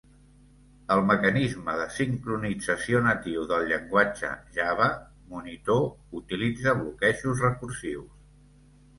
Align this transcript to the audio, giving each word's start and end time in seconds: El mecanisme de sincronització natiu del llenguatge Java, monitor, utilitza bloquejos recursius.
El 0.93 0.99
mecanisme 1.07 1.73
de 1.79 1.83
sincronització 1.97 3.01
natiu 3.07 3.43
del 3.51 3.65
llenguatge 3.71 4.31
Java, 4.55 4.87
monitor, 5.35 5.83
utilitza 6.21 6.73
bloquejos 6.81 7.45
recursius. 7.45 8.09